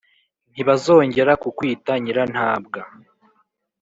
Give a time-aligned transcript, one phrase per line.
[0.51, 2.81] ntibazongera kukwita «nyirantabwa»,